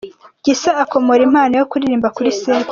Gisa 0.45 0.69
akomora 0.83 1.21
impano 1.27 1.53
yo 1.57 1.67
kuririmba 1.71 2.07
kuri 2.15 2.29
sekuru 2.39 2.69